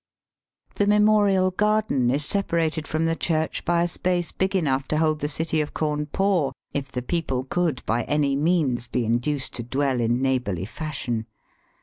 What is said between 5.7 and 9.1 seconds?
Cawnpore if the people could by any means be